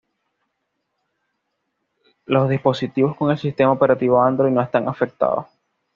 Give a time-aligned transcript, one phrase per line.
[2.25, 5.45] Los dispositivos con el sistema operativo Android no están afectados.